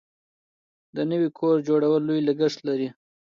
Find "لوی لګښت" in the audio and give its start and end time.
2.09-2.59